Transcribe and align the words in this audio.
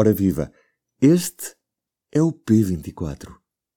Ora 0.00 0.12
viva, 0.12 0.52
este 1.02 1.56
é 2.12 2.22
o 2.22 2.32
P24. 2.32 3.34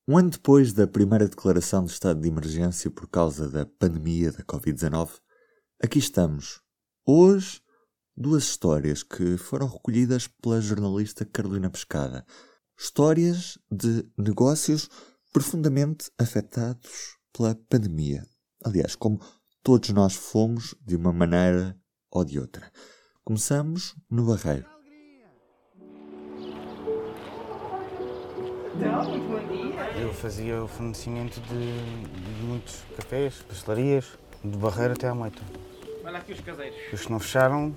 Um 0.07 0.19
ano 0.19 0.29
depois 0.29 0.71
da 0.71 0.85
primeira 0.85 1.27
declaração 1.27 1.83
de 1.83 1.93
estado 1.93 2.21
de 2.21 2.27
emergência 2.27 2.91
por 2.91 3.07
causa 3.09 3.49
da 3.49 3.65
pandemia 3.65 4.31
da 4.31 4.43
Covid-19, 4.43 5.19
aqui 5.81 5.97
estamos. 5.97 6.61
Hoje, 7.03 7.59
duas 8.15 8.43
histórias 8.43 9.01
que 9.01 9.35
foram 9.35 9.65
recolhidas 9.65 10.27
pela 10.27 10.61
jornalista 10.61 11.25
Carolina 11.25 11.71
Pescada. 11.71 12.23
Histórias 12.77 13.57
de 13.71 14.07
negócios 14.15 14.91
profundamente 15.33 16.11
afetados 16.19 17.17
pela 17.35 17.55
pandemia. 17.67 18.23
Aliás, 18.63 18.95
como 18.95 19.19
todos 19.63 19.89
nós 19.89 20.13
fomos 20.13 20.75
de 20.85 20.95
uma 20.95 21.11
maneira 21.11 21.75
ou 22.11 22.23
de 22.23 22.39
outra. 22.39 22.71
Começamos 23.23 23.95
no 24.07 24.27
Barreiro. 24.27 24.80
Então, 28.75 29.03
muito 29.03 29.27
bom 29.27 29.39
dia. 29.53 30.01
Eu 30.01 30.13
fazia 30.13 30.63
o 30.63 30.67
fornecimento 30.67 31.39
de, 31.41 32.37
de 32.37 32.43
muitos 32.43 32.83
cafés, 32.95 33.43
pastelarias, 33.47 34.17
de 34.43 34.57
Barreiro 34.57 34.93
até 34.93 35.07
à 35.07 35.13
Moita. 35.13 35.41
Olha 36.03 36.17
aqui 36.17 36.33
os 36.33 36.39
caseiros. 36.39 36.77
Os 36.93 37.05
que 37.05 37.11
não 37.11 37.19
fecharam 37.19 37.73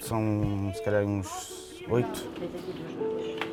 são 0.00 0.72
se 0.74 0.82
calhar 0.82 1.04
uns 1.04 1.82
oito. 1.88 2.28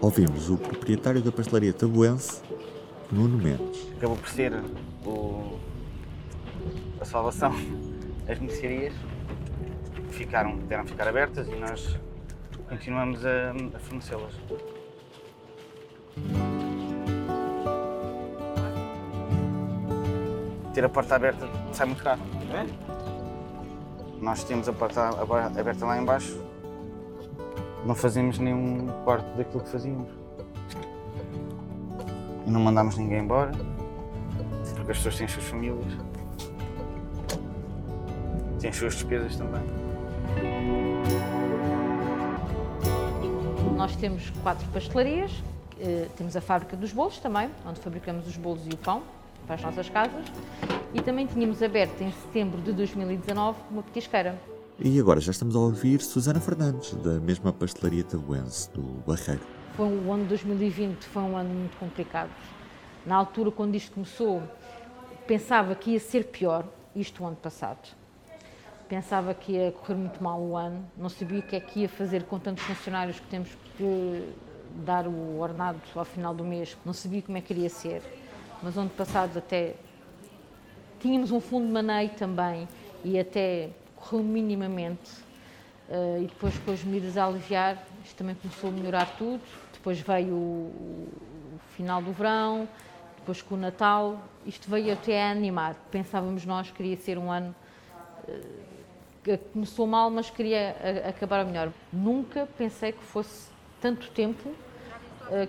Ouvimos 0.02 0.50
o 0.50 0.58
proprietário 0.58 1.22
da 1.22 1.32
pastelaria 1.32 1.74
tabuense, 1.74 2.42
Nuno 3.12 3.38
Mendes. 3.38 3.88
Acabou 3.98 4.18
por 4.18 4.30
ser 4.30 4.54
o, 5.06 5.60
a 7.00 7.06
salvação. 7.06 7.54
As 8.28 8.40
mercearias 8.40 8.94
ficaram, 10.12 10.58
deram 10.60 10.86
ficar 10.86 11.08
abertas 11.08 11.48
e 11.48 11.56
nós 11.56 12.00
continuamos 12.70 13.26
a, 13.26 13.52
a 13.76 13.80
fornecê-las. 13.80 14.34
Ter 20.74 20.86
a 20.86 20.90
porta 20.90 21.16
aberta 21.16 21.48
sai 21.74 21.86
muito 21.86 22.02
caro. 22.02 22.22
É? 22.54 22.66
Nós 24.22 24.44
temos 24.44 24.70
a 24.70 24.74
porta 24.74 25.10
aberta 25.60 25.86
lá 25.86 25.98
embaixo, 25.98 26.40
não 27.86 27.96
fazemos 27.96 28.38
nenhum 28.38 28.88
quarto 29.04 29.26
daquilo 29.36 29.64
que 29.64 29.70
fazíamos. 29.70 30.10
E 32.46 32.52
não 32.52 32.62
mandamos 32.62 32.98
ninguém 32.98 33.20
embora, 33.20 33.52
porque 34.76 34.92
as 34.92 34.98
pessoas 34.98 35.18
têm 35.18 35.26
as 35.26 35.32
suas 35.32 35.46
famílias, 35.46 35.94
têm 38.60 38.70
as 38.70 38.76
suas 38.76 38.94
despesas 38.94 39.36
também. 39.36 39.62
Nós 43.76 43.96
temos 43.96 44.30
quatro 44.44 44.68
pastelarias, 44.70 45.32
eh, 45.80 46.08
temos 46.16 46.36
a 46.36 46.42
fábrica 46.42 46.78
dos 46.78 46.94
bolos 46.94 47.18
também, 47.18 47.50
onde 47.66 47.80
fabricamos 47.80 48.28
os 48.28 48.38
bolos 48.38 48.66
e 48.68 48.70
o 48.70 48.78
pão 48.78 49.02
para 49.46 49.56
as 49.56 49.62
nossas 49.62 49.90
casas, 49.90 50.26
e 50.94 51.02
também 51.02 51.26
tínhamos 51.26 51.62
aberto 51.62 52.02
em 52.02 52.12
setembro 52.12 52.62
de 52.62 52.72
2019 52.74 53.58
uma 53.70 53.84
petisqueira. 53.84 54.40
E 54.80 55.00
agora 55.00 55.20
já 55.20 55.32
estamos 55.32 55.56
a 55.56 55.60
ouvir 55.60 56.02
Susana 56.02 56.40
Fernandes, 56.40 56.94
da 56.96 57.20
mesma 57.20 57.54
pastelaria 57.54 58.04
tabuense, 58.04 58.70
do 58.72 58.82
Barreiro. 59.06 59.42
Foi 59.76 59.88
o 59.88 60.12
ano 60.12 60.24
de 60.24 60.30
2020, 60.30 61.04
foi 61.06 61.22
um 61.22 61.38
ano 61.38 61.54
muito 61.54 61.78
complicado. 61.78 62.32
Na 63.06 63.16
altura, 63.16 63.52
quando 63.52 63.76
isto 63.76 63.92
começou, 63.92 64.42
pensava 65.28 65.76
que 65.76 65.92
ia 65.92 66.00
ser 66.00 66.26
pior, 66.26 66.66
isto 66.96 67.24
o 67.24 67.28
ano 67.28 67.36
passado. 67.36 67.96
Pensava 68.90 69.34
que 69.34 69.54
ia 69.54 69.72
correr 69.72 69.96
muito 69.96 70.22
mal 70.22 70.42
o 70.42 70.58
ano, 70.58 70.84
não 70.98 71.10
sabia 71.10 71.40
o 71.40 71.44
que 71.44 71.56
é 71.56 71.60
que 71.60 71.82
ia 71.82 71.90
fazer 71.90 72.24
com 72.24 72.38
tantos 72.38 72.64
funcionários 72.64 73.20
que 73.20 73.28
temos 73.28 73.50
que 73.78 74.34
dar 74.84 75.08
o 75.08 75.40
ordenado 75.40 75.80
ao 75.96 76.06
final 76.06 76.34
do 76.34 76.44
mês, 76.44 76.78
não 76.84 76.94
sabia 76.94 77.22
como 77.22 77.38
é 77.38 77.42
que 77.42 77.54
iria 77.54 77.70
ser. 77.70 78.02
Mas 78.62 78.78
ano 78.78 78.90
passado 78.90 79.38
até 79.38 79.76
tínhamos 81.00 81.32
um 81.32 81.40
fundo 81.40 81.66
de 81.66 81.74
maneio 81.74 82.10
também 82.12 82.68
e 83.04 83.20
até 83.20 83.70
correu 83.96 84.24
minimamente. 84.24 85.12
Uh, 85.90 86.24
e 86.24 86.28
depois 86.28 86.58
com 86.60 86.72
as 86.72 86.84
medidas 86.84 87.18
a 87.18 87.26
aliviar, 87.26 87.84
isto 88.06 88.16
também 88.16 88.36
começou 88.36 88.70
a 88.70 88.74
melhorar 88.74 89.18
tudo. 89.18 89.42
Depois 89.74 90.00
veio 90.00 90.34
o, 90.34 91.10
o 91.56 91.60
final 91.76 92.02
do 92.02 92.14
verão, 92.14 92.68
depois 93.18 93.42
com 93.42 93.56
o 93.56 93.58
Natal, 93.58 94.22
isto 94.46 94.70
veio 94.70 94.94
até 94.94 95.22
a 95.22 95.32
animar. 95.32 95.76
Pensávamos 95.92 96.46
nós 96.46 96.68
que 96.68 96.78
queria 96.78 96.98
ser 96.98 97.18
um 97.18 97.32
ano 97.32 97.54
uh, 98.28 98.72
que 99.24 99.38
começou 99.38 99.86
mal, 99.86 100.10
mas 100.10 100.30
queria 100.30 100.76
a, 101.06 101.10
acabar 101.10 101.44
melhor. 101.46 101.72
Nunca 101.92 102.48
pensei 102.58 102.92
que 102.92 103.04
fosse 103.04 103.50
tanto 103.82 104.10
tempo 104.12 104.54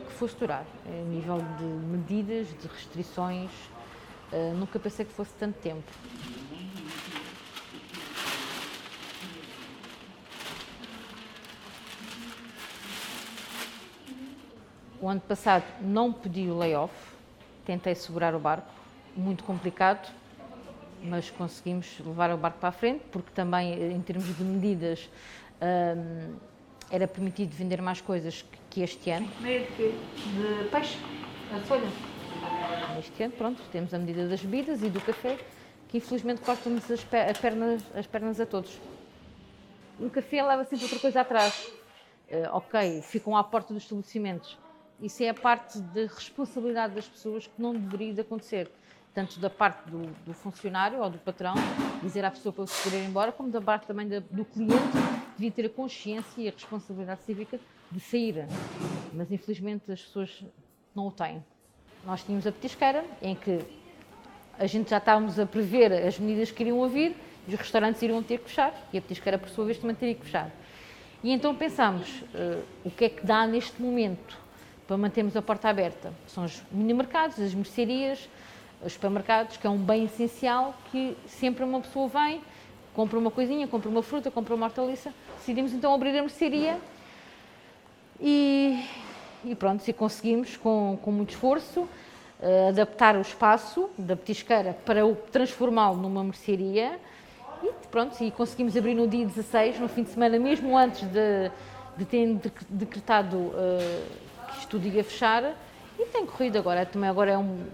que 0.07 0.13
fosse 0.13 0.37
durar, 0.37 0.65
a 0.87 1.05
nível 1.11 1.39
de 1.59 1.65
medidas, 1.65 2.47
de 2.49 2.69
restrições. 2.69 3.51
nunca 4.57 4.79
pensei 4.79 5.05
que 5.05 5.13
fosse 5.13 5.33
tanto 5.33 5.59
tempo. 5.59 5.83
O 15.03 15.09
ano 15.09 15.21
passado 15.21 15.65
não 15.81 16.13
pedi 16.13 16.49
o 16.49 16.57
layoff, 16.57 16.95
tentei 17.67 17.93
segurar 17.93 18.37
o 18.37 18.39
barco, 18.39 18.71
muito 19.17 19.43
complicado, 19.43 20.09
mas 21.03 21.29
conseguimos 21.29 21.99
levar 21.99 22.31
o 22.31 22.37
barco 22.37 22.59
para 22.61 22.69
a 22.69 22.73
frente, 22.73 23.03
porque 23.11 23.33
também, 23.35 23.93
em 23.93 24.01
termos 24.01 24.37
de 24.37 24.45
medidas, 24.45 25.11
hum, 25.61 26.37
era 26.89 27.09
permitido 27.09 27.51
vender 27.51 27.83
mais 27.83 28.01
coisas 28.01 28.45
que 28.73 28.83
este 28.83 29.11
ano. 29.11 29.29
Meio 29.41 29.67
de 29.67 29.73
quê? 29.73 29.95
De 30.35 30.69
peixe? 30.71 30.97
A 31.55 31.61
folha? 31.61 31.89
Este 32.99 33.23
ano, 33.23 33.33
pronto, 33.35 33.61
temos 33.71 33.93
a 33.93 33.99
medida 33.99 34.27
das 34.27 34.41
bebidas 34.43 34.83
e 34.83 34.89
do 34.89 35.01
café, 35.03 35.39
que 35.89 35.99
infelizmente 35.99 36.41
cortam-nos 36.41 36.91
as, 36.91 37.05
per 37.05 37.31
as 37.31 37.39
pernas, 37.39 37.83
as 37.95 38.07
pernas 38.07 38.41
a 38.41 38.47
todos. 38.47 38.81
O 40.01 40.09
café 40.09 40.43
leva 40.43 40.65
sempre 40.65 40.87
outra 40.87 40.99
coisa 40.99 41.21
atrás. 41.21 41.71
Uh, 42.31 42.49
ok, 42.53 43.03
ficam 43.03 43.37
à 43.37 43.45
porta 43.45 43.75
dos 43.75 43.83
estabelecimentos, 43.83 44.59
isso 45.03 45.23
é 45.23 45.29
a 45.29 45.35
parte 45.35 45.79
da 45.79 46.03
responsabilidade 46.03 46.95
das 46.95 47.07
pessoas 47.07 47.47
que 47.47 47.61
não 47.61 47.75
deveria 47.75 48.15
de 48.15 48.21
acontecer. 48.23 48.71
Tanto 49.13 49.39
da 49.39 49.51
parte 49.51 49.91
do, 49.91 50.07
do, 50.25 50.33
funcionário 50.33 50.99
ou 50.99 51.11
do 51.11 51.19
patrão, 51.19 51.55
dizer 52.03 52.25
à 52.25 52.31
pessoa 52.31 52.53
para 52.55 52.67
se 52.67 52.83
poder 52.85 53.03
ir 53.03 53.09
embora, 53.09 53.31
como 53.31 53.51
da 53.51 53.61
parte 53.61 53.87
também 53.87 54.09
da, 54.09 54.21
do 54.21 54.47
cliente, 54.47 54.97
devia 55.37 55.51
ter 55.51 55.67
a 55.67 55.71
consciência 55.71 56.41
e 56.41 56.49
a 56.49 56.51
responsabilidade 56.51 57.23
cívica 57.23 57.59
de 57.91 58.01
sair. 58.01 58.47
Mas 59.13 59.31
infelizmente 59.31 59.91
as 59.91 60.01
pessoas 60.01 60.45
não 60.95 61.09
o 61.09 61.11
têm. 61.11 61.43
Nós 62.05 62.23
tínhamos 62.23 62.47
a 62.47 62.53
petisqueira, 62.53 63.05
em 63.21 63.35
que 63.35 63.61
a 64.59 64.67
gente 64.67 64.91
já 64.91 64.99
estávamos 64.99 65.39
a 65.39 65.47
prever 65.47 65.93
as 65.93 66.19
medidas 66.19 66.51
que 66.51 66.63
iriam 66.63 66.89
vir, 66.89 67.17
os 67.47 67.55
restaurantes 67.55 68.01
iriam 68.03 68.23
ter 68.23 68.39
que 68.39 68.49
fechar, 68.49 68.73
e 68.93 68.99
a 68.99 69.01
petisqueira, 69.01 69.39
por 69.39 69.49
sua 69.49 69.65
vez, 69.65 69.79
também 69.79 69.97
teria 69.97 70.15
que 70.15 70.25
fechar. 70.25 70.51
E 71.23 71.31
então 71.31 71.55
pensámos, 71.55 72.23
uh, 72.35 72.63
o 72.85 72.91
que 72.91 73.05
é 73.05 73.09
que 73.09 73.25
dá 73.25 73.47
neste 73.47 73.81
momento 73.81 74.37
para 74.87 74.97
mantermos 74.97 75.37
a 75.37 75.43
porta 75.43 75.69
aberta. 75.69 76.13
São 76.27 76.45
os 76.45 76.63
mini-mercados, 76.71 77.39
as 77.39 77.55
mercearias, 77.55 78.29
os 78.85 78.93
supermercados, 78.95 79.57
que 79.57 79.67
é 79.67 79.71
um 79.71 79.79
bem 79.79 80.05
essencial 80.05 80.75
que 80.91 81.17
sempre 81.27 81.65
uma 81.65 81.81
pessoa 81.81 82.09
vem, 82.09 82.43
compra 82.95 83.19
uma 83.19 83.31
coisinha, 83.31 83.67
compra 83.67 83.89
uma 83.89 84.03
fruta, 84.03 84.31
compra 84.31 84.55
uma 84.55 84.67
hortaliça. 84.67 85.13
Decidimos 85.39 85.73
então 85.73 85.93
abrir 85.95 86.17
a 86.17 86.23
mercearia 86.23 86.79
e, 88.21 88.85
e 89.45 89.55
pronto, 89.55 89.87
e 89.87 89.93
conseguimos 89.93 90.57
com, 90.57 90.99
com 91.03 91.11
muito 91.11 91.31
esforço 91.31 91.81
uh, 91.81 92.69
adaptar 92.69 93.17
o 93.17 93.21
espaço 93.21 93.89
da 93.97 94.17
petisqueira 94.17 94.77
para 94.85 95.07
o 95.07 95.15
transformá-lo 95.15 95.97
numa 95.97 96.23
mercearia 96.23 96.99
e 97.63 97.73
pronto, 97.91 98.23
e 98.23 98.31
conseguimos 98.31 98.77
abrir 98.77 98.95
no 98.95 99.07
dia 99.07 99.25
16, 99.25 99.79
no 99.79 99.89
fim 99.89 100.03
de 100.03 100.11
semana, 100.11 100.39
mesmo 100.39 100.77
antes 100.77 101.03
de, 101.03 101.51
de 101.97 102.05
ter 102.05 102.41
decretado 102.69 103.37
uh, 103.37 103.53
que 104.49 104.59
isto 104.59 104.69
tudo 104.69 104.87
ia 104.87 105.05
fechar 105.05 105.55
e 105.99 106.05
tem 106.07 106.27
corrido 106.27 106.59
agora. 106.59 106.85
Também 106.85 107.09
agora 107.09 107.31
é 107.31 107.39
um, 107.39 107.65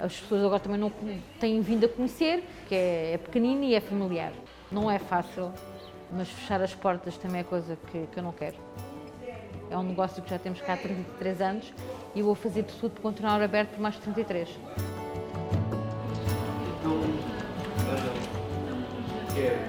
as 0.00 0.18
pessoas 0.18 0.44
agora 0.44 0.60
também 0.60 0.78
não 0.78 0.92
têm 1.38 1.60
vindo 1.60 1.84
a 1.84 1.88
conhecer, 1.88 2.42
que 2.68 2.74
é, 2.74 3.12
é 3.14 3.18
pequenino 3.18 3.62
e 3.64 3.74
é 3.74 3.80
familiar. 3.80 4.32
Não 4.70 4.88
é 4.88 5.00
fácil, 5.00 5.52
mas 6.12 6.28
fechar 6.28 6.62
as 6.62 6.72
portas 6.72 7.16
também 7.16 7.40
é 7.40 7.44
coisa 7.44 7.76
que, 7.90 8.06
que 8.06 8.16
eu 8.16 8.22
não 8.22 8.30
quero. 8.30 8.56
É 9.68 9.76
um 9.76 9.82
negócio 9.82 10.22
que 10.22 10.30
já 10.30 10.38
temos 10.38 10.60
cá 10.60 10.74
há 10.74 10.76
33 10.76 11.40
anos 11.40 11.72
e 12.14 12.22
vou 12.22 12.36
fazer 12.36 12.62
de 12.62 12.72
tudo 12.74 12.92
para 12.92 13.02
continuar 13.02 13.42
aberto 13.42 13.70
por 13.70 13.80
mais 13.80 13.96
de 13.96 14.02
33. 14.02 14.48
Então, 16.78 16.92
uh, 16.92 18.14
quer 19.34 19.68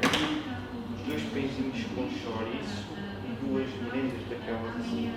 dois 1.08 1.24
pãezinhos 1.34 1.84
com 1.96 2.08
chouriço 2.20 2.86
e 3.26 3.46
duas 3.46 3.70
merendas 3.82 4.22
daquelas 4.30 4.76
assim. 4.82 5.12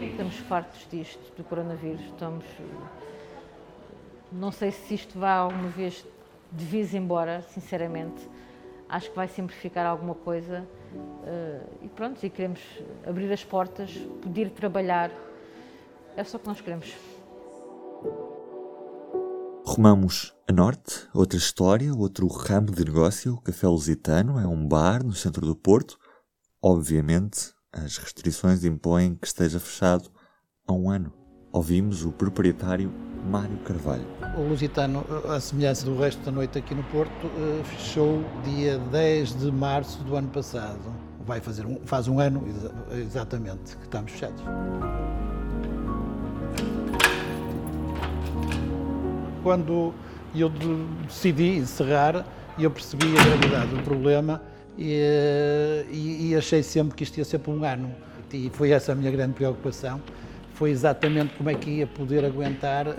Estamos 0.00 0.36
fartos 0.36 0.86
disto, 0.90 1.36
do 1.36 1.44
coronavírus. 1.44 2.00
Estamos. 2.00 2.44
Não 4.32 4.50
sei 4.50 4.70
se 4.70 4.94
isto 4.94 5.18
vai 5.18 5.36
alguma 5.36 5.68
vez 5.68 6.06
de 6.50 6.64
vez 6.64 6.94
embora, 6.94 7.42
sinceramente. 7.50 8.33
Acho 8.94 9.10
que 9.10 9.16
vai 9.16 9.26
sempre 9.26 9.56
ficar 9.56 9.84
alguma 9.86 10.14
coisa. 10.14 10.64
e 11.82 11.88
pronto, 11.88 12.24
e 12.24 12.30
queremos 12.30 12.60
abrir 13.04 13.32
as 13.32 13.44
portas, 13.44 13.90
poder 14.22 14.50
trabalhar. 14.50 15.10
É 16.16 16.22
só 16.22 16.36
o 16.36 16.40
que 16.40 16.46
nós 16.46 16.60
queremos. 16.60 16.94
Rumamos 19.66 20.32
a 20.48 20.52
norte, 20.52 21.08
outra 21.12 21.36
história, 21.36 21.92
outro 21.92 22.28
ramo 22.28 22.70
de 22.70 22.84
negócio. 22.84 23.34
O 23.34 23.40
Café 23.40 23.66
Lusitano 23.66 24.38
é 24.38 24.46
um 24.46 24.64
bar 24.64 25.02
no 25.02 25.12
centro 25.12 25.44
do 25.44 25.56
Porto. 25.56 25.98
Obviamente, 26.62 27.52
as 27.72 27.98
restrições 27.98 28.62
impõem 28.62 29.16
que 29.16 29.26
esteja 29.26 29.58
fechado 29.58 30.08
há 30.68 30.72
um 30.72 30.88
ano. 30.88 31.23
Ouvimos 31.54 32.04
o 32.04 32.10
proprietário 32.10 32.92
Mário 33.30 33.56
Carvalho. 33.58 34.04
O 34.36 34.40
Lusitano, 34.40 35.06
a 35.28 35.38
semelhança 35.38 35.86
do 35.86 35.96
resto 35.96 36.20
da 36.24 36.32
noite 36.32 36.58
aqui 36.58 36.74
no 36.74 36.82
Porto, 36.82 37.12
eh, 37.26 37.62
fechou 37.62 38.24
dia 38.42 38.76
10 38.90 39.38
de 39.38 39.52
março 39.52 40.02
do 40.02 40.16
ano 40.16 40.26
passado. 40.30 40.80
Vai 41.24 41.40
fazer 41.40 41.64
um, 41.64 41.78
faz 41.84 42.08
um 42.08 42.18
ano 42.18 42.42
exatamente 42.90 43.76
que 43.76 43.84
estamos 43.84 44.10
fechados. 44.10 44.42
Quando 49.44 49.94
eu 50.34 50.50
decidi 51.06 51.58
encerrar, 51.58 52.26
eu 52.58 52.68
percebi 52.68 53.06
a 53.16 53.24
gravidade 53.24 53.76
do 53.76 53.82
problema 53.84 54.42
e, 54.76 55.86
e, 55.88 56.30
e, 56.30 56.36
achei 56.36 56.64
sempre 56.64 56.96
que 56.96 57.04
isto 57.04 57.16
ia 57.16 57.24
ser 57.24 57.38
por 57.38 57.54
um 57.54 57.62
ano. 57.62 57.94
E 58.32 58.50
foi 58.50 58.72
essa 58.72 58.90
a 58.90 58.94
minha 58.96 59.12
grande 59.12 59.34
preocupação. 59.34 60.00
Foi 60.54 60.70
exatamente 60.70 61.34
como 61.34 61.50
é 61.50 61.54
que 61.54 61.70
ia 61.70 61.86
poder 61.86 62.24
aguentar 62.24 62.86
uh, 62.88 62.92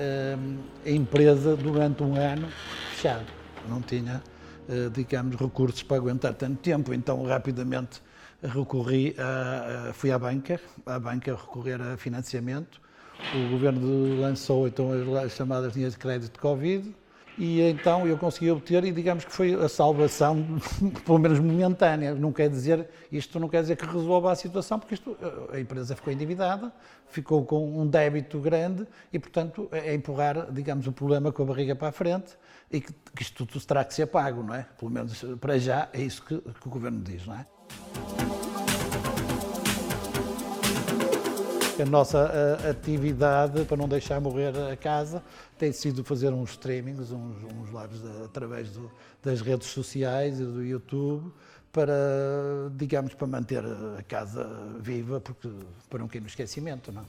a 0.86 0.90
empresa 0.90 1.56
durante 1.56 2.04
um 2.04 2.16
ano 2.16 2.48
fechado. 2.92 3.26
Não 3.68 3.82
tinha, 3.82 4.22
uh, 4.68 4.90
digamos, 4.90 5.36
recursos 5.36 5.82
para 5.84 5.98
aguentar 5.98 6.34
tanto 6.34 6.58
tempo, 6.58 6.94
então 6.94 7.24
rapidamente 7.24 8.02
recorri 8.44 9.16
a, 9.18 9.92
fui 9.94 10.12
à 10.12 10.20
banca, 10.20 10.60
à 10.86 11.00
banca 11.00 11.32
recorrer 11.34 11.82
a 11.82 11.98
financiamento 11.98 12.80
o 13.34 13.50
governo 13.50 14.20
lançou 14.20 14.68
então 14.68 14.92
as 15.24 15.32
chamadas 15.34 15.76
linhas 15.76 15.94
de 15.94 16.00
crédito 16.00 16.34
de 16.34 16.40
Covid 16.40 16.96
e 17.38 17.62
então 17.62 18.08
eu 18.08 18.18
consegui 18.18 18.50
obter 18.50 18.84
e 18.86 18.92
digamos 18.92 19.26
que 19.26 19.32
foi 19.32 19.54
a 19.54 19.68
salvação, 19.68 20.46
pelo 21.06 21.20
menos 21.20 21.40
momentânea. 21.40 22.14
Não 22.16 22.32
quer 22.32 22.50
dizer, 22.50 22.88
isto 23.12 23.40
não 23.40 23.50
quer 23.50 23.62
dizer 23.62 23.76
que 23.76 23.86
resolva 23.86 24.32
a 24.32 24.36
situação, 24.36 24.80
porque 24.80 24.94
isto, 24.94 25.18
a 25.52 25.60
empresa 25.60 25.96
ficou 25.96 26.14
endividada, 26.14 26.72
ficou 27.08 27.44
com 27.46 27.80
um 27.80 27.88
débito 27.88 28.40
grande 28.40 28.88
e, 29.12 29.20
portanto, 29.20 29.68
é 29.72 29.94
empurrar, 29.94 30.52
digamos, 30.52 30.88
o 30.88 30.92
problema 30.92 31.32
com 31.32 31.44
a 31.44 31.46
barriga 31.46 31.76
para 31.76 31.90
a 31.90 31.92
frente 31.92 32.38
e 32.72 32.80
que, 32.80 32.94
que 33.16 33.22
isto 33.22 33.46
tudo 33.46 33.66
terá 33.66 33.84
que 33.84 33.94
ser 33.94 34.08
pago, 34.08 34.42
não 34.42 34.56
é? 34.56 34.66
Pelo 34.78 34.92
menos 34.92 35.24
para 35.40 35.60
já 35.60 35.90
é 35.94 36.02
isso 36.02 36.24
que, 36.24 36.38
que 36.40 36.68
o 36.68 36.70
governo 36.70 37.02
diz, 37.02 37.26
não 37.26 37.36
é? 37.36 37.46
A 41.78 41.84
nossa 41.84 42.32
a, 42.64 42.70
atividade, 42.70 43.66
para 43.66 43.76
não 43.76 43.88
deixar 43.88 44.22
morrer 44.22 44.54
a 44.72 44.78
casa, 44.78 45.22
tem 45.60 45.74
sido 45.74 46.06
fazer 46.06 46.30
uns 46.30 46.52
streamings, 46.52 47.12
uns, 47.12 47.36
uns 47.44 47.68
lives 47.68 48.02
através 48.24 48.70
do, 48.70 48.90
das 49.22 49.42
redes 49.42 49.68
sociais 49.68 50.40
e 50.40 50.46
do 50.46 50.64
YouTube, 50.64 51.34
para, 51.74 51.94
digamos, 52.76 53.14
para 53.14 53.28
manter 53.28 53.62
a 54.00 54.02
casa 54.04 54.48
viva, 54.80 55.20
porque, 55.20 55.50
para 55.90 56.00
não 56.00 56.08
cair 56.08 56.22
no 56.22 56.28
esquecimento, 56.28 56.94
não 56.94 57.04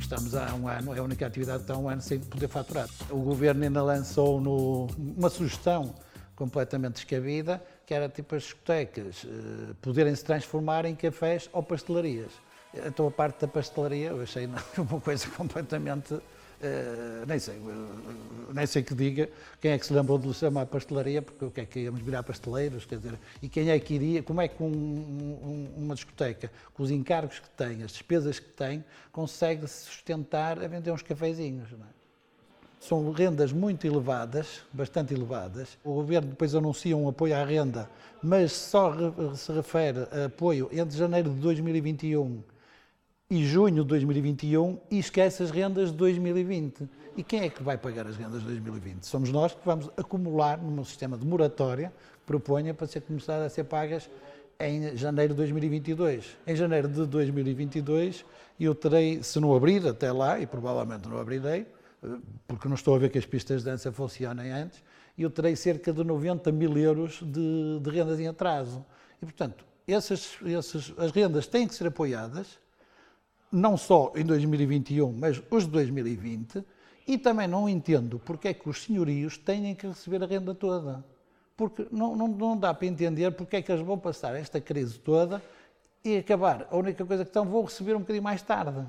Estamos 0.00 0.34
há 0.34 0.52
um 0.54 0.66
ano, 0.66 0.94
é 0.94 0.98
a 0.98 1.02
única 1.02 1.26
atividade 1.26 1.58
que 1.58 1.64
está 1.64 1.74
há 1.74 1.78
um 1.78 1.88
ano 1.88 2.02
sem 2.02 2.18
poder 2.18 2.48
faturar. 2.48 2.88
O 3.08 3.18
Governo 3.18 3.62
ainda 3.62 3.82
lançou 3.84 4.40
no, 4.40 4.88
uma 4.98 5.30
sugestão 5.30 5.94
completamente 6.38 6.94
descabida, 6.94 7.60
que 7.84 7.92
era 7.92 8.08
tipo 8.08 8.36
as 8.36 8.44
discotecas 8.44 9.24
uh, 9.24 9.74
poderem 9.82 10.14
se 10.14 10.24
transformar 10.24 10.84
em 10.84 10.94
cafés 10.94 11.50
ou 11.52 11.64
pastelarias. 11.64 12.30
Então 12.86 13.08
a 13.08 13.10
parte 13.10 13.40
da 13.40 13.48
pastelaria 13.48 14.10
eu 14.10 14.22
achei 14.22 14.46
uma 14.78 15.00
coisa 15.00 15.26
completamente, 15.30 16.14
uh, 16.14 16.22
nem 17.26 17.40
sei, 17.40 17.56
uh, 17.56 18.52
nem 18.54 18.66
sei 18.66 18.84
que 18.84 18.94
diga, 18.94 19.28
quem 19.60 19.72
é 19.72 19.78
que 19.78 19.84
se 19.84 19.92
lembrou 19.92 20.16
de 20.16 20.32
chamar 20.32 20.66
pastelaria, 20.66 21.20
porque 21.20 21.44
o 21.44 21.50
que 21.50 21.60
é 21.60 21.66
que 21.66 21.80
íamos 21.80 22.00
virar 22.02 22.22
pasteleiros, 22.22 22.86
quer 22.86 22.98
dizer, 22.98 23.18
e 23.42 23.48
quem 23.48 23.70
é 23.70 23.78
que 23.80 23.94
iria, 23.94 24.22
como 24.22 24.40
é 24.40 24.46
que 24.46 24.62
um, 24.62 24.66
um, 24.68 25.68
uma 25.76 25.96
discoteca, 25.96 26.52
com 26.72 26.84
os 26.84 26.92
encargos 26.92 27.40
que 27.40 27.50
tem, 27.50 27.82
as 27.82 27.90
despesas 27.90 28.38
que 28.38 28.50
tem, 28.50 28.84
consegue 29.10 29.66
se 29.66 29.86
sustentar 29.86 30.62
a 30.62 30.68
vender 30.68 30.92
uns 30.92 31.02
cafezinhos, 31.02 31.72
não 31.72 31.84
é? 31.84 31.97
São 32.80 33.10
rendas 33.10 33.52
muito 33.52 33.86
elevadas, 33.86 34.62
bastante 34.72 35.12
elevadas. 35.12 35.76
O 35.84 35.94
governo 35.94 36.28
depois 36.28 36.54
anuncia 36.54 36.96
um 36.96 37.08
apoio 37.08 37.34
à 37.34 37.44
renda, 37.44 37.90
mas 38.22 38.52
só 38.52 38.94
se 39.34 39.52
refere 39.52 40.06
a 40.12 40.26
apoio 40.26 40.68
entre 40.72 40.96
janeiro 40.96 41.30
de 41.30 41.40
2021 41.40 42.42
e 43.30 43.44
junho 43.44 43.82
de 43.82 43.88
2021 43.88 44.78
e 44.90 44.98
esquece 44.98 45.42
as 45.42 45.50
rendas 45.50 45.90
de 45.90 45.96
2020. 45.98 46.88
E 47.16 47.22
quem 47.22 47.40
é 47.40 47.50
que 47.50 47.62
vai 47.62 47.76
pagar 47.76 48.06
as 48.06 48.16
rendas 48.16 48.40
de 48.40 48.46
2020? 48.46 49.04
Somos 49.04 49.30
nós 49.30 49.52
que 49.52 49.60
vamos 49.64 49.90
acumular 49.96 50.56
num 50.56 50.84
sistema 50.84 51.18
de 51.18 51.26
moratória 51.26 51.92
que 52.20 52.26
proponha 52.26 52.72
para 52.72 52.86
ser 52.86 53.02
começar 53.02 53.42
a 53.42 53.48
ser 53.50 53.64
pagas 53.64 54.08
em 54.58 54.96
janeiro 54.96 55.34
de 55.34 55.38
2022. 55.38 56.36
Em 56.46 56.56
janeiro 56.56 56.88
de 56.88 57.04
2022 57.06 58.24
eu 58.58 58.74
terei, 58.74 59.22
se 59.22 59.38
não 59.38 59.54
abrir 59.54 59.86
até 59.86 60.10
lá, 60.10 60.40
e 60.40 60.46
provavelmente 60.46 61.08
não 61.08 61.18
abrirei, 61.18 61.66
porque 62.46 62.68
não 62.68 62.74
estou 62.74 62.94
a 62.94 62.98
ver 62.98 63.10
que 63.10 63.18
as 63.18 63.26
pistas 63.26 63.62
de 63.62 63.70
dança 63.70 63.90
funcionem 63.90 64.50
antes, 64.50 64.82
eu 65.16 65.30
terei 65.30 65.56
cerca 65.56 65.92
de 65.92 66.04
90 66.04 66.52
mil 66.52 66.76
euros 66.78 67.20
de, 67.22 67.80
de 67.80 67.90
rendas 67.90 68.20
em 68.20 68.28
atraso. 68.28 68.84
E, 69.20 69.26
portanto, 69.26 69.64
essas, 69.86 70.38
essas, 70.44 70.94
as 70.96 71.10
rendas 71.10 71.46
têm 71.46 71.66
que 71.66 71.74
ser 71.74 71.88
apoiadas, 71.88 72.58
não 73.50 73.76
só 73.76 74.12
em 74.14 74.24
2021, 74.24 75.12
mas 75.12 75.42
os 75.50 75.64
de 75.64 75.70
2020, 75.70 76.62
e 77.06 77.16
também 77.16 77.48
não 77.48 77.68
entendo 77.68 78.18
porque 78.18 78.48
é 78.48 78.54
que 78.54 78.68
os 78.68 78.84
senhorios 78.84 79.38
têm 79.38 79.74
que 79.74 79.86
receber 79.86 80.22
a 80.22 80.26
renda 80.26 80.54
toda. 80.54 81.04
Porque 81.56 81.88
não, 81.90 82.14
não, 82.14 82.28
não 82.28 82.56
dá 82.56 82.72
para 82.72 82.86
entender 82.86 83.32
porque 83.32 83.56
é 83.56 83.62
que 83.62 83.72
eles 83.72 83.84
vão 83.84 83.98
passar 83.98 84.36
esta 84.36 84.60
crise 84.60 84.98
toda 85.00 85.42
e 86.04 86.18
acabar. 86.18 86.68
A 86.70 86.76
única 86.76 87.04
coisa 87.04 87.24
que 87.24 87.30
estão, 87.30 87.44
vão 87.44 87.64
receber 87.64 87.96
um 87.96 88.00
bocadinho 88.00 88.22
mais 88.22 88.42
tarde 88.42 88.86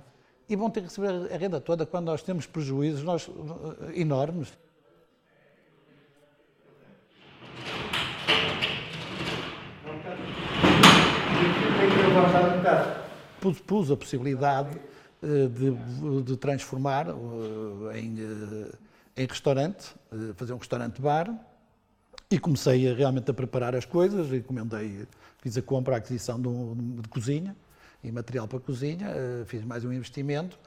e 0.50 0.56
vão 0.56 0.70
ter 0.70 0.82
que 0.82 0.88
receber 0.88 1.32
a 1.32 1.38
renda 1.38 1.62
toda 1.62 1.86
quando 1.86 2.08
nós 2.08 2.24
temos 2.24 2.48
prejuízos 2.48 3.04
nós, 3.04 3.30
eh, 3.30 4.02
enormes. 4.02 4.58
Pus, 13.40 13.62
pus 13.62 13.92
a 13.92 13.96
possibilidade 13.96 14.76
eh, 15.22 15.48
de, 15.48 16.24
de 16.24 16.36
transformar 16.36 17.08
eh, 17.10 18.00
em, 18.00 18.18
em 19.16 19.26
restaurante, 19.28 19.94
fazer 20.36 20.54
um 20.54 20.58
restaurante-bar, 20.58 21.32
e 22.32 22.40
comecei 22.40 22.92
a, 22.92 22.96
realmente 22.96 23.30
a 23.30 23.34
preparar 23.34 23.76
as 23.76 23.86
coisas, 23.86 24.34
encomendei, 24.34 25.08
fiz 25.42 25.58
a 25.58 25.62
compra, 25.62 25.96
a 25.96 25.98
aquisição 25.98 26.42
de, 26.42 26.48
um, 26.48 26.96
de 27.02 27.08
cozinha, 27.08 27.56
e 28.04 28.12
material 28.12 28.48
para 28.48 28.58
a 28.58 28.62
cozinha, 28.62 29.08
eh, 29.10 29.44
fiz 29.46 29.64
mais 29.64 29.84
um 29.84 29.92
investimento, 29.92 30.58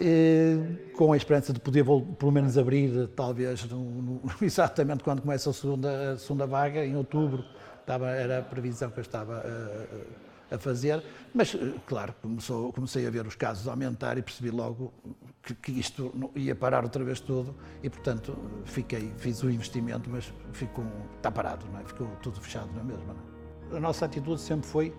eh, 0.00 0.56
com 0.96 1.12
a 1.12 1.16
esperança 1.16 1.52
de 1.52 1.60
poder 1.60 1.84
pelo 2.18 2.32
menos 2.32 2.56
abrir, 2.56 3.08
talvez, 3.08 3.64
no, 3.64 3.78
no, 3.78 4.20
exatamente 4.40 5.04
quando 5.04 5.20
começa 5.20 5.50
a 5.50 5.52
segunda, 5.52 6.12
a 6.12 6.18
segunda 6.18 6.46
vaga, 6.46 6.84
em 6.84 6.96
outubro, 6.96 7.44
estava, 7.80 8.10
era 8.10 8.38
a 8.38 8.42
previsão 8.42 8.90
que 8.90 8.98
eu 8.98 9.02
estava 9.02 9.38
a, 9.38 9.46
eh, 9.46 10.54
a 10.54 10.58
fazer, 10.58 11.02
mas, 11.34 11.54
claro, 11.86 12.14
começou, 12.22 12.72
comecei 12.72 13.06
a 13.06 13.10
ver 13.10 13.26
os 13.26 13.34
casos 13.34 13.68
aumentar 13.68 14.16
e 14.18 14.22
percebi 14.22 14.50
logo 14.50 14.92
que, 15.42 15.54
que, 15.54 15.72
isto 15.72 16.30
ia 16.34 16.54
parar 16.54 16.84
outra 16.84 17.02
vez 17.04 17.20
tudo 17.20 17.54
e, 17.82 17.90
portanto, 17.90 18.36
fiquei, 18.64 19.12
fiz 19.18 19.42
o 19.42 19.50
investimento, 19.50 20.08
mas 20.10 20.32
ficou, 20.52 20.84
está 21.16 21.30
parado, 21.30 21.66
não 21.70 21.80
é? 21.80 21.84
ficou 21.84 22.06
tudo 22.22 22.40
fechado 22.40 22.72
na 22.74 22.84
mesma. 22.84 23.14
Não 23.70 23.74
é? 23.74 23.76
A 23.76 23.80
nossa 23.80 24.04
atitude 24.04 24.40
sempre 24.40 24.66
foi 24.66 24.94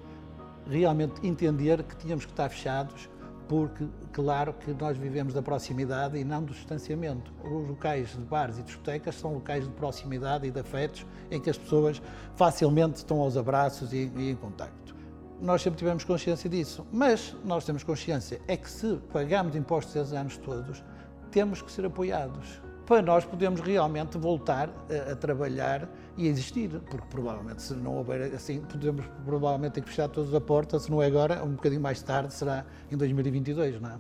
realmente 0.68 1.26
entender 1.26 1.84
que 1.84 1.96
tínhamos 1.96 2.26
que 2.26 2.32
estar 2.32 2.50
fechados, 2.50 3.10
porque, 3.48 3.86
claro, 4.12 4.54
que 4.54 4.74
nós 4.74 4.98
vivemos 4.98 5.34
da 5.34 5.42
proximidade 5.42 6.18
e 6.18 6.24
não 6.24 6.44
do 6.44 6.54
distanciamento. 6.54 7.32
Os 7.44 7.68
locais 7.68 8.12
de 8.12 8.24
bares 8.24 8.58
e 8.58 8.64
discotecas 8.64 9.16
são 9.16 9.34
locais 9.34 9.66
de 9.66 9.70
proximidade 9.72 10.48
e 10.48 10.52
de 10.52 10.60
afetos 10.60 11.06
em 11.30 11.40
que 11.40 11.50
as 11.50 11.58
pessoas 11.58 12.02
facilmente 12.36 12.98
estão 12.98 13.20
aos 13.20 13.36
abraços 13.38 13.94
e, 13.94 14.12
e 14.16 14.32
em 14.32 14.36
contacto. 14.36 14.96
Nós 15.42 15.62
sempre 15.62 15.78
tivemos 15.78 16.06
consciência 16.06 16.50
disso, 16.50 16.88
mas 16.92 17.36
nós 17.44 17.66
temos 17.66 17.84
consciência 17.84 18.40
é 18.48 18.56
que 18.56 18.70
se 18.70 18.96
pagamos 19.12 19.56
impostos 19.56 19.96
esses 19.96 20.14
anos 20.14 20.38
todos, 20.38 20.82
temos 21.30 21.62
que 21.62 21.72
ser 21.72 21.86
apoiados 21.86 22.62
para 22.86 23.02
nós 23.02 23.26
podermos 23.26 23.62
realmente 23.62 24.18
voltar 24.18 24.70
a, 24.90 25.12
a, 25.12 25.16
trabalhar 25.16 25.90
e 26.18 26.28
a 26.28 26.30
existir, 26.30 26.70
porque 26.90 27.08
provavelmente 27.10 27.62
se 27.62 27.74
não 27.74 27.98
houver 27.98 28.34
assim, 28.34 28.62
podemos 28.62 29.06
provavelmente 29.26 29.74
ter 29.74 29.82
que 29.82 29.90
fechar 29.90 30.10
todas 30.10 30.34
a 30.34 30.42
porta, 30.42 30.80
se 30.80 30.92
não 30.92 31.02
é 31.02 31.08
agora, 31.08 31.44
um 31.44 31.52
bocadinho 31.52 31.82
mais 31.82 32.02
tarde, 32.02 32.34
será 32.34 32.66
em 32.92 32.98
2022, 32.98 33.82
não 33.82 33.90
é? 33.90 34.00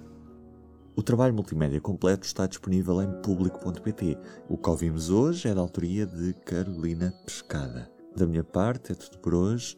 O 0.96 1.02
trabalho 1.02 1.34
multimédia 1.34 1.82
completo 1.82 2.28
está 2.28 2.46
disponível 2.46 3.02
em 3.02 3.12
público.pt. 3.22 4.16
O 4.48 4.58
que 4.58 4.70
ouvimos 4.70 5.10
hoje 5.10 5.48
é 5.48 5.54
da 5.56 5.60
autoria 5.60 6.06
de 6.06 6.34
Carolina 6.46 7.12
Pescada. 7.26 7.90
Da 8.16 8.28
minha 8.28 8.44
parte 8.44 8.92
é 8.92 8.96
tudo 8.96 9.18
por 9.18 9.34
hoje. 9.34 9.76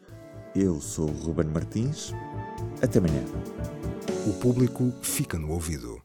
Eu 0.54 0.78
sou 0.78 1.08
o 1.08 1.12
Ruben 1.12 1.46
Martins. 1.46 2.12
Até 2.82 2.98
amanhã. 2.98 3.24
O 4.26 4.34
público 4.34 4.92
fica 5.00 5.38
no 5.38 5.52
ouvido. 5.52 5.95